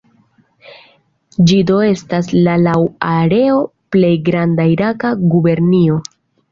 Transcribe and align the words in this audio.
Ĝi 1.51 1.59
do 1.71 1.75
estas 1.89 2.31
la 2.47 2.57
laŭ 2.63 2.75
areo 3.11 3.61
plej 3.97 4.13
granda 4.31 4.71
iraka 4.75 5.15
gubernio. 5.37 6.05